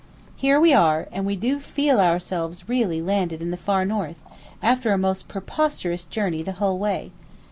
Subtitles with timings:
[0.35, 4.19] Here we are, and we do feel ourselves really landed in the far North,
[4.59, 7.11] after a most prosperous journey the whole way.